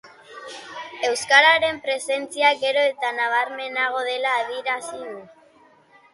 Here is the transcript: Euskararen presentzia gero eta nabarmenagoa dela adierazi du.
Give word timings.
Euskararen 1.09 1.77
presentzia 1.83 2.51
gero 2.65 2.87
eta 2.93 3.13
nabarmenagoa 3.19 4.09
dela 4.09 4.35
adierazi 4.41 5.05
du. 5.05 5.15